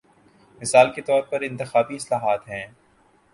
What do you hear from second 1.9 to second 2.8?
اصلاحات ہیں۔